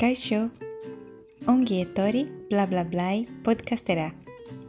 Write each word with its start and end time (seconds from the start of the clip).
Kaixo, 0.00 0.48
ongi 1.52 1.82
etorri 1.84 2.22
bla 2.48 2.64
bla 2.66 2.84
blai 2.88 3.26
podcastera. 3.44 4.06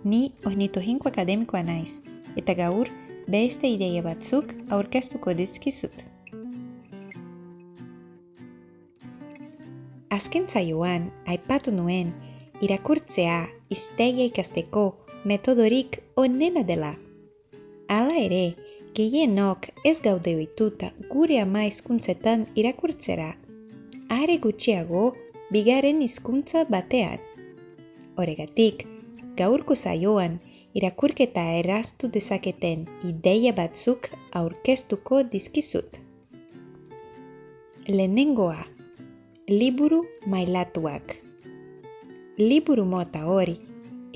Ni 0.04 0.33
ornitohinko 0.49 1.07
akademikoa 1.07 1.62
naiz, 1.63 2.01
eta 2.42 2.51
gaur 2.57 2.89
beste 3.36 3.70
ideia 3.71 4.02
batzuk 4.04 4.52
aurkeztuko 4.78 5.31
dizkizut. 5.38 6.03
Azken 10.17 10.49
zaioan, 10.52 11.07
aipatu 11.35 11.71
nuen, 11.78 12.11
irakurtzea 12.67 13.38
iztegia 13.78 14.28
ikasteko 14.34 14.84
metodorik 15.24 16.02
onena 16.25 16.66
dela. 16.73 16.91
Hala 17.88 18.20
ere, 18.25 18.43
gehienok 18.99 19.71
ez 19.85 20.02
gaude 20.09 20.35
ohituta 20.41 20.91
gure 21.16 21.39
ama 21.45 21.63
hizkuntzetan 21.70 22.49
irakurtzera. 22.66 23.31
Are 24.11 24.33
gutxiago, 24.43 25.01
bigarren 25.55 26.01
hizkuntza 26.03 26.65
batean. 26.73 27.21
Horregatik, 28.19 28.81
gaurko 29.39 29.77
zaioan 29.77 30.33
irakurketa 30.79 31.45
erraztu 31.59 32.09
dezaketen 32.17 32.83
ideia 33.07 33.53
batzuk 33.61 34.09
aurkeztuko 34.41 35.21
dizkizut. 35.35 35.95
Lehenengoa, 37.88 38.66
liburu 39.47 40.03
mailatuak. 40.35 41.16
Liburu 42.38 42.83
mota 42.95 43.23
hori 43.31 43.55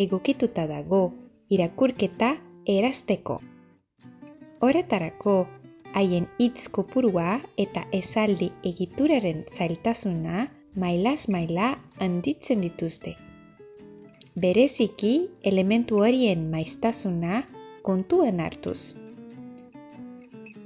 egokituta 0.08 0.67
dago 0.75 1.03
irakurketa 1.59 2.36
erazteko. 2.80 3.39
Horretarako, 4.59 5.38
haien 5.95 6.27
hitz 6.40 6.67
kopurua 6.76 7.40
eta 7.63 7.85
esaldi 7.95 8.49
egituraren 8.72 9.44
zailtasuna 9.47 10.47
mailaz 10.83 11.30
maila 11.36 11.70
handitzen 12.03 12.61
dituzte. 12.66 13.16
Bereziki 14.36 15.14
elementu 15.52 16.02
horien 16.03 16.50
maiztasuna 16.52 17.44
kontuan 17.88 18.42
hartuz. 18.44 18.80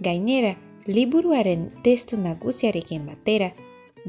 Gainera, 0.01 0.55
liburuaren 0.87 1.69
testu 1.85 2.17
nagusiarekin 2.17 3.05
batera, 3.11 3.51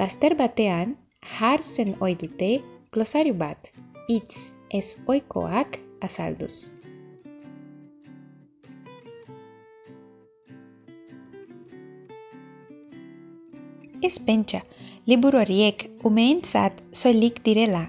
bazter 0.01 0.39
batean 0.41 0.97
jartzen 1.39 1.97
ohi 2.01 2.17
dute 2.25 2.53
glosario 2.95 3.37
bat, 3.45 3.73
hitz 4.09 4.53
ez 4.73 4.97
ohikoak 5.07 5.83
azalduz. 6.07 6.80
Ez 14.11 14.19
pentsa, 14.27 14.59
liburu 15.07 15.39
horiek 15.39 15.83
umeentzat 16.09 16.81
soilik 17.01 17.37
direla. 17.47 17.83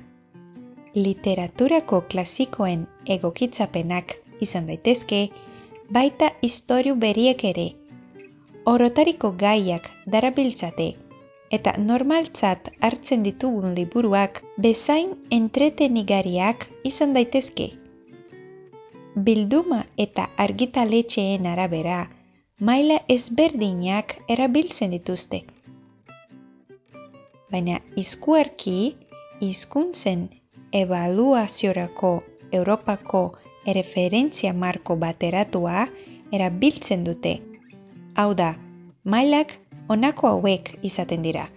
Literaturako 0.93 2.01
klasikoen 2.11 2.81
egokitzapenak 3.15 4.13
izan 4.45 4.67
daitezke, 4.69 5.21
baita 5.97 6.27
historiu 6.47 6.93
beriek 7.03 7.41
ere. 7.51 7.63
Orotariko 8.73 9.31
gaiak 9.43 9.87
darabiltzate 10.15 10.85
eta 11.57 11.73
normaltzat 11.87 12.69
hartzen 12.89 13.25
ditugun 13.27 13.73
liburuak 13.79 14.43
bezain 14.65 15.15
entretenigariak 15.39 16.67
izan 16.91 17.17
daitezke. 17.17 17.67
Bilduma 19.29 19.81
eta 20.05 20.27
argitaletxeen 20.45 21.49
arabera, 21.55 21.97
maila 22.69 22.99
ezberdinak 23.17 24.15
erabiltzen 24.37 24.95
dituzte 24.97 25.41
baina 27.51 27.79
izkuerki 27.95 28.95
hizkuntzen 29.41 30.29
ebaluaziorako 30.81 32.11
Europako 32.51 33.21
erreferentzia 33.65 34.53
marko 34.53 34.95
bateratua 34.95 35.85
erabiltzen 36.31 37.03
dute. 37.03 37.33
Hau 38.15 38.33
da, 38.33 38.53
mailak 39.03 39.53
honako 39.87 40.27
hauek 40.27 40.73
izaten 40.87 41.23
dira. 41.27 41.47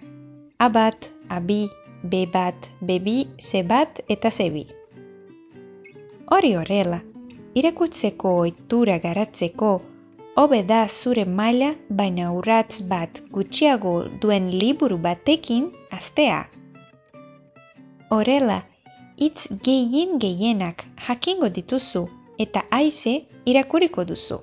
A 0.58 0.68
bat, 0.68 1.10
A 1.28 1.40
bi, 1.40 1.64
B 2.02 2.26
bat, 2.32 2.70
B 2.80 2.98
bi, 3.00 3.16
C 3.38 3.62
bat 3.62 4.00
eta 4.08 4.30
C 4.30 4.50
bi. 4.50 4.66
Hori 6.34 6.54
horrela, 6.56 7.00
irakutzeko 7.54 8.36
ohitura 8.42 8.98
garatzeko 8.98 9.70
hobe 10.36 10.62
da 10.62 10.88
zure 10.88 11.24
maila 11.24 11.70
baina 11.88 12.32
urratz 12.34 12.82
bat 12.92 13.22
gutxiago 13.34 13.94
duen 14.20 14.50
liburu 14.50 14.98
batekin 14.98 15.68
astea. 15.98 16.40
Horrela, 18.10 18.58
hitz 19.16 19.46
gehien 19.66 20.18
gehienak 20.24 20.84
jakingo 21.06 21.48
dituzu 21.58 22.02
eta 22.44 22.64
haize 22.70 23.14
irakuriko 23.52 24.04
duzu. 24.10 24.40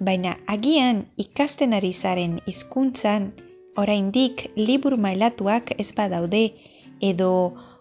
Baina 0.00 0.32
agian 0.54 1.02
ikasten 1.24 1.76
ari 1.78 1.92
zaren 1.92 2.38
hizkuntzan 2.46 3.28
oraindik 3.76 4.46
liburu 4.56 4.96
mailatuak 4.96 5.74
ez 5.78 5.90
badaude 5.98 6.42
edo 7.10 7.30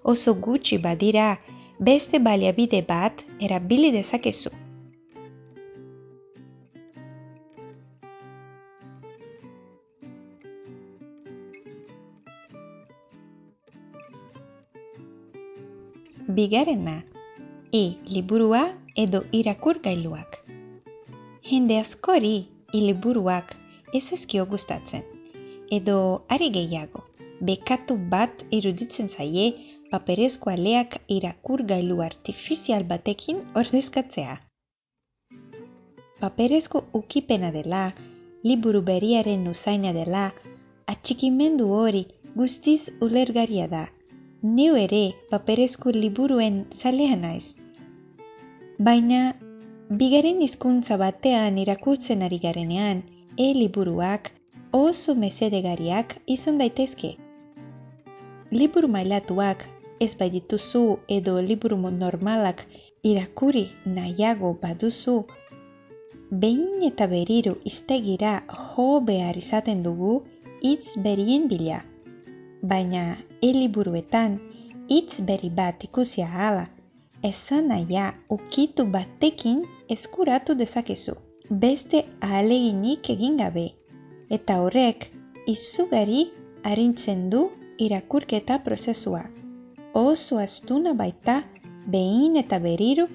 oso 0.03 0.33
gutxi 0.33 0.77
badira 0.77 1.37
beste 1.79 2.19
baliabide 2.19 2.83
bat 2.91 3.25
erabili 3.39 3.91
dezakezu. 3.95 4.60
Bigarrena, 16.35 17.03
e 17.73 17.97
liburua 18.07 18.61
edo 18.95 19.19
irakurgailuak. 19.39 20.37
Jende 21.49 21.75
askori 21.79 22.47
liburuak 22.71 23.51
ez 23.93 24.13
ezkio 24.15 24.45
gustatzen. 24.53 25.03
Edo 25.77 25.97
ari 26.29 26.47
gehiago, 26.55 27.03
bekatu 27.49 27.99
bat 28.15 28.45
iruditzen 28.59 29.11
zaie 29.11 29.49
paperezko 29.91 30.55
aleak 30.55 30.97
irakurgailu 31.19 31.99
artifizial 32.07 32.87
batekin 32.87 33.43
ordezkatzea. 33.63 34.39
Paperezko 36.23 36.85
ukipena 36.93 37.51
dela, 37.51 37.85
liburu 38.43 38.81
beriaren 38.81 39.47
usaina 39.51 39.91
dela, 39.91 40.29
atxikimendu 40.87 41.73
hori 41.75 42.05
guztiz 42.35 42.81
ulergaria 43.01 43.67
da 43.67 43.89
neu 44.43 44.75
ere 44.75 45.13
paperezko 45.29 45.91
liburuen 45.93 46.65
zalea 46.73 47.15
naiz. 47.15 47.55
Baina, 48.79 49.35
bigaren 49.99 50.41
hizkuntza 50.41 50.97
batean 50.97 51.59
irakurtzen 51.61 52.23
ari 52.25 52.39
garenean, 52.45 53.03
e-liburuak 53.37 54.31
oso 54.73 55.13
mesedegariak 55.15 56.17
izan 56.25 56.57
daitezke. 56.57 57.17
Liburu 58.51 58.87
mailatuak 58.87 59.67
ez 59.99 60.15
bai 60.17 60.29
dituzu 60.29 60.97
edo 61.07 61.37
liburu 61.41 61.77
normalak 61.77 62.65
irakuri 63.03 63.67
nahiago 63.85 64.57
baduzu, 64.61 65.25
behin 66.31 66.81
eta 66.81 67.07
beriru 67.07 67.55
iztegira 67.63 68.41
jo 68.49 68.99
behar 69.01 69.37
izaten 69.37 69.83
dugu 69.83 70.23
hitz 70.63 70.97
berien 70.97 71.47
bila 71.47 71.90
baina 72.61 73.17
e-liburuetan 73.41 74.37
hitz 74.89 75.21
berri 75.27 75.49
bat 75.49 75.83
ikusia 75.83 76.27
hala, 76.27 76.67
esan 77.23 77.67
naia 77.71 78.13
ukitu 78.29 78.85
batekin 78.85 79.63
eskuratu 79.89 80.55
dezakezu, 80.57 81.15
beste 81.49 82.05
ahaleginik 82.21 83.09
egin 83.13 83.37
gabe, 83.37 83.67
eta 84.29 84.59
horrek 84.63 85.09
izugarri 85.47 86.29
harintzen 86.63 87.29
du 87.29 87.49
irakurketa 87.77 88.59
prozesua. 88.65 89.23
Oso 89.93 90.37
astuna 90.37 90.93
baita 90.93 91.41
behin 91.87 92.37
eta 92.41 92.59
beriru 92.63 93.07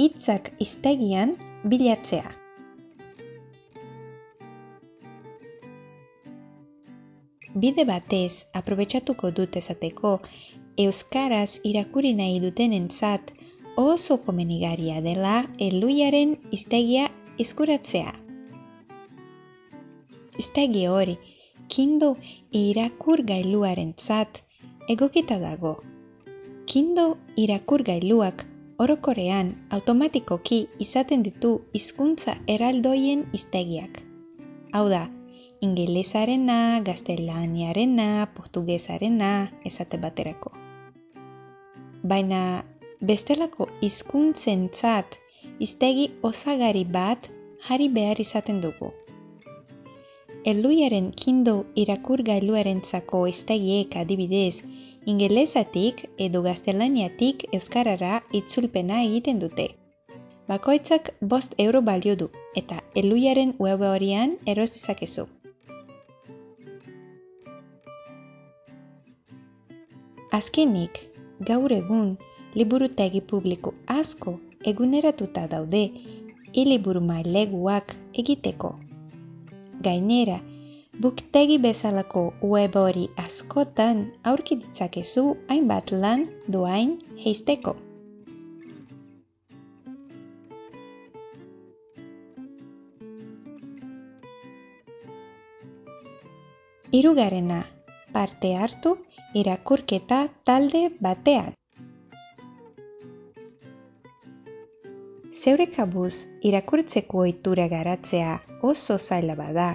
hitzak 0.00 0.50
iztegian 0.58 1.36
bilatzea. 1.64 2.43
Bide 7.54 7.84
batez, 7.86 8.46
aprobetsatuko 8.58 9.30
dut 9.30 9.56
esateko, 9.60 10.16
euskaraz 10.84 11.60
irakurri 11.70 12.10
nahi 12.20 12.40
dutenentzat 12.42 13.30
oso 13.82 14.16
komenigaria 14.26 15.00
dela 15.04 15.36
eluiaren 15.68 16.34
iztegia 16.58 17.06
eskuratzea. 17.44 18.10
Iztegi 20.42 20.86
hori, 20.90 21.14
kindo 21.68 22.10
irakur 22.50 23.22
gailuaren 23.22 23.94
zat 23.98 24.42
egokita 24.90 25.38
dago. 25.38 25.76
Kindo 26.66 27.06
irakur 27.38 27.86
gailuak 27.86 28.46
orokorean 28.82 29.54
automatikoki 29.70 30.64
izaten 30.82 31.22
ditu 31.22 31.60
hizkuntza 31.72 32.34
eraldoien 32.50 33.28
iztegiak. 33.32 34.02
Hau 34.74 34.88
da, 34.90 35.06
ingelesarena, 35.64 36.80
gaztelaniarena, 36.88 38.08
portugesarena, 38.36 39.32
esate 39.70 40.00
baterako. 40.04 40.52
Baina 42.12 42.40
bestelako 43.00 43.68
hizkuntzen 43.80 44.68
tzat, 44.76 45.18
iztegi 45.66 46.10
osagari 46.30 46.84
bat 46.98 47.30
jari 47.68 47.88
behar 47.96 48.20
izaten 48.24 48.60
dugu. 48.64 48.90
Eluiaren 50.52 51.06
kindo 51.22 51.54
irakur 51.82 52.22
gailuaren 52.26 52.82
zako 52.84 53.22
iztegiek 53.30 53.96
adibidez, 54.02 54.64
ingelesatik 55.12 56.02
edo 56.26 56.42
gaztelaniatik 56.48 57.46
euskarara 57.58 58.18
itzulpena 58.40 59.00
egiten 59.06 59.40
dute. 59.44 59.66
Bakoitzak 60.48 61.08
bost 61.32 61.56
euro 61.66 61.80
balio 61.88 62.18
du 62.24 62.28
eta 62.62 62.82
eluiaren 63.02 63.56
web 63.66 63.86
horian 63.92 64.36
eroz 64.54 64.68
dezakezu. 64.76 65.26
Azkenik, 70.34 70.96
gaur 71.46 71.70
egun, 71.70 72.08
liburutegi 72.58 73.20
publiko 73.32 73.70
asko 73.94 74.32
eguneratuta 74.70 75.44
daude 75.52 75.82
iliburu 76.62 77.02
maileguak 77.10 77.94
egiteko. 78.22 78.70
Gainera, 79.84 80.40
buktegi 81.04 81.58
bezalako 81.66 82.22
web 82.54 82.78
hori 82.80 83.04
askotan 83.24 84.00
aurki 84.32 84.56
ditzakezu 84.64 85.24
hainbat 85.52 85.92
lan 85.92 86.26
doain 86.56 86.96
heizteko. 87.26 87.76
Hirugarrena, 96.94 97.62
parte 98.14 98.54
hartu 98.56 98.96
irakurketa 99.42 100.20
talde 100.46 100.82
batean. 101.06 101.52
Zeure 105.34 105.66
kabuz 105.66 106.14
irakurtzeko 106.48 107.24
ohitura 107.24 107.66
garatzea 107.72 108.34
oso 108.62 108.98
zaila 108.98 109.34
bada, 109.40 109.68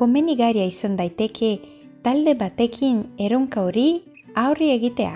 komenigaria 0.00 0.64
izan 0.66 0.96
daiteke 0.98 1.50
talde 2.02 2.34
batekin 2.40 3.04
eronka 3.28 3.62
hori 3.68 3.86
aurri 4.42 4.72
egitea. 4.74 5.14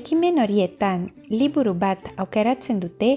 Ekimen 0.00 0.38
horietan 0.44 1.08
liburu 1.30 1.74
bat 1.82 2.08
aukeratzen 2.24 2.80
dute 2.84 3.10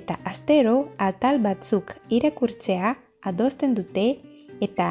eta 0.00 0.18
astero 0.32 0.76
atal 1.08 1.38
batzuk 1.46 1.94
irakurtzea 2.18 2.94
adosten 3.30 3.74
dute 3.78 4.06
eta 4.66 4.88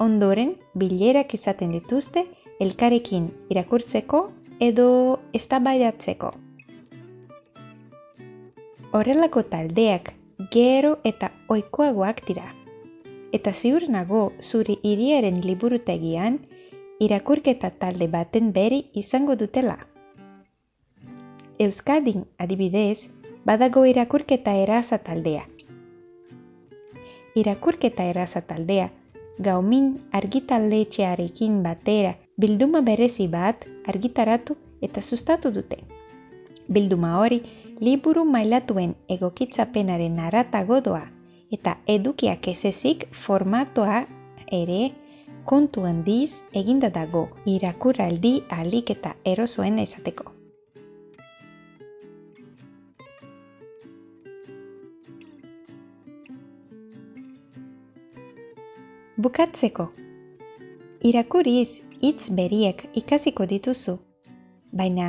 ondoren 0.00 0.54
bilerak 0.80 1.34
izaten 1.36 1.74
dituzte 1.76 2.24
elkarekin 2.64 3.26
irakurtzeko 3.52 4.20
edo 4.66 4.86
eztabaidatzeko. 5.36 6.30
Horrelako 8.96 9.42
taldeak 9.52 10.14
gero 10.54 10.96
eta 11.04 11.30
ohikoagoak 11.48 12.24
dira. 12.28 12.46
Eta 13.36 13.52
ziur 13.52 13.84
nago 13.96 14.22
zure 14.40 14.74
hiriaren 14.82 15.42
liburutegian 15.44 16.40
irakurketa 17.06 17.70
talde 17.84 18.08
baten 18.14 18.50
beri 18.56 18.80
izango 19.02 19.36
dutela. 19.42 19.76
Euskadin 21.60 22.24
adibidez, 22.38 23.10
badago 23.44 23.84
irakurketa 23.84 24.56
eraza 24.64 24.98
taldea. 24.98 25.44
Irakurketa 27.36 28.08
eraza 28.10 28.40
taldea 28.40 28.88
gaumin 29.46 29.86
argitaletxearekin 30.12 31.62
batera 31.64 32.12
bilduma 32.40 32.82
berezi 32.88 33.26
bat 33.32 33.66
argitaratu 33.92 34.56
eta 34.82 35.02
sustatu 35.02 35.52
dute. 35.56 35.78
Bilduma 36.68 37.16
hori 37.20 37.40
liburu 37.80 38.24
mailatuen 38.24 38.94
egokitzapenaren 39.16 40.18
aratago 40.28 40.80
doa 40.88 41.04
eta 41.56 41.76
edukiak 41.96 42.48
ezezik 42.52 43.06
formatoa 43.22 44.02
ere 44.60 44.82
kontu 45.52 45.86
handiz 45.88 46.42
eginda 46.62 46.90
dago 46.98 47.24
irakurraldi 47.54 48.34
alik 48.60 48.92
eta 48.96 49.16
erosoen 49.34 49.78
ezateko. 49.86 50.39
Bukatzeko. 59.24 59.84
Irakuriz 61.08 61.82
hitz 62.02 62.30
beriek 62.36 62.84
ikasiko 63.00 63.44
dituzu, 63.50 63.92
baina 64.80 65.08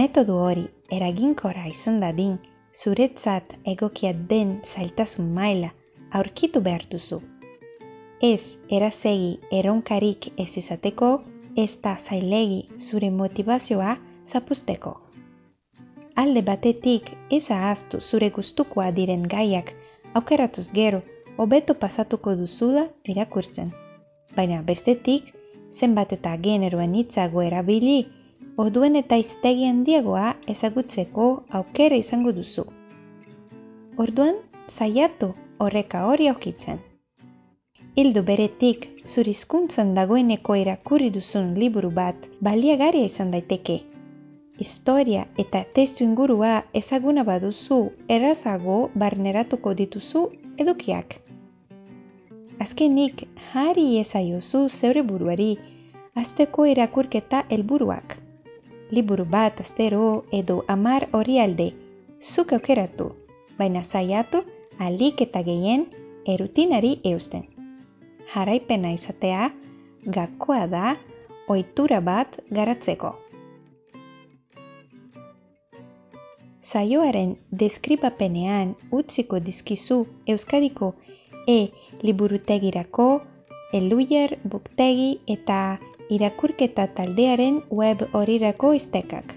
metodu 0.00 0.36
hori 0.46 0.64
eraginkora 0.96 1.62
izan 1.70 1.96
dadin 2.02 2.34
zuretzat 2.80 3.54
egokia 3.72 4.12
den 4.34 4.52
zailtasun 4.72 5.32
maila 5.38 5.70
aurkitu 6.20 6.64
behar 6.68 6.84
duzu. 6.96 7.22
Ez 8.30 8.58
erazegi 8.80 9.32
eronkarik 9.62 10.30
ez 10.46 10.50
izateko, 10.64 11.10
ez 11.64 11.72
da 11.88 11.96
zailegi 12.10 12.62
zure 12.76 13.10
motivazioa 13.24 13.96
zapusteko. 14.34 14.96
Alde 16.24 16.44
batetik 16.52 17.12
ez 17.40 17.44
ahaztu 17.60 18.04
zure 18.12 18.32
gustukoa 18.40 18.92
diren 19.02 19.28
gaiak 19.36 19.76
aukeratuz 20.12 20.70
gero 20.84 21.06
hobeto 21.36 21.74
pasatuko 21.74 22.34
duzula 22.36 22.86
irakurtzen. 23.04 23.72
Baina 24.36 24.62
bestetik, 24.62 25.32
zenbat 25.70 26.12
eta 26.16 26.36
generoen 26.48 26.94
hitzago 26.94 27.42
erabili, 27.42 28.06
orduen 28.56 28.96
eta 28.96 29.16
iztegi 29.20 29.66
handiagoa 29.68 30.34
ezagutzeko 30.54 31.28
aukera 31.60 31.96
izango 32.02 32.32
duzu. 32.32 32.64
Orduan, 34.04 34.36
saiatu 34.68 35.32
horreka 35.58 36.04
hori 36.06 36.28
aukitzen. 36.28 36.80
Hildu 37.96 38.22
beretik, 38.28 38.88
zurizkuntzan 39.08 39.94
dagoeneko 39.96 40.56
irakurri 40.60 41.10
duzun 41.12 41.54
liburu 41.60 41.90
bat 41.98 42.26
baliagaria 42.48 43.08
izan 43.08 43.30
daiteke. 43.32 43.78
Historia 44.60 45.22
eta 45.44 45.62
testu 45.78 46.04
ingurua 46.04 46.62
ezaguna 46.80 47.24
baduzu 47.28 47.78
errazago 48.08 48.76
barneratuko 49.04 49.72
dituzu 49.80 50.26
edukiak. 50.64 51.25
Azkenik, 52.66 53.20
jari 53.54 53.82
ezaiozu 54.00 54.60
zeure 54.68 55.02
buruari, 55.06 55.52
azteko 56.18 56.64
irakurketa 56.66 57.44
helburuak. 57.54 58.16
Liburu 58.96 59.26
bat 59.34 59.60
astero 59.64 60.08
edo 60.38 60.56
amar 60.74 61.06
hori 61.18 61.36
alde, 61.42 61.66
zuk 62.30 62.56
aukeratu, 62.56 63.06
baina 63.60 63.84
zaiatu 63.84 64.40
alik 64.88 65.22
eta 65.26 65.44
gehien 65.50 65.86
erutinari 66.34 66.92
eusten. 67.12 67.46
Jaraipena 68.34 68.90
izatea, 68.98 69.46
gakoa 70.18 70.66
da, 70.66 70.96
ohitura 71.46 72.02
bat 72.10 72.40
garatzeko. 72.50 73.14
Zaioaren 76.74 77.36
deskribapenean 77.62 78.74
utziko 78.90 79.38
dizkizu 79.50 80.04
Euskadiko 80.34 80.96
e 81.46 81.60
liburutegirako, 82.02 83.22
eluier, 83.72 84.38
buktegi 84.44 85.20
eta 85.26 85.78
irakurketa 86.10 86.86
taldearen 86.96 87.62
web 87.70 88.02
horirako 88.12 88.72
iztekak. 88.78 89.34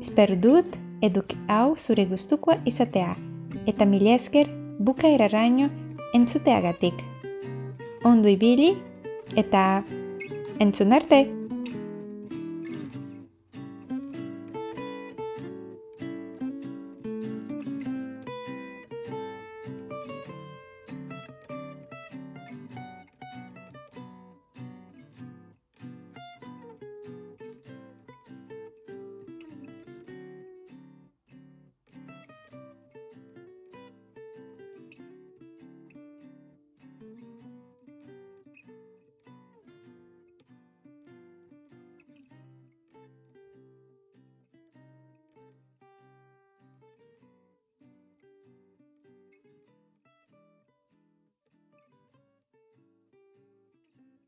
Esper 0.00 0.36
dut 0.40 0.76
eduk 1.02 1.34
hau 1.48 1.76
zure 1.76 2.06
gustukoa 2.06 2.58
izatea 2.64 3.16
eta 3.66 3.86
mila 3.88 4.14
esker 4.14 4.50
buka 4.78 5.08
eraraino 5.08 5.70
entzuteagatik. 6.14 7.00
Ondo 8.04 8.28
ibili 8.28 8.74
eta 9.36 9.82
entzun 10.60 10.92
arte! 10.92 11.35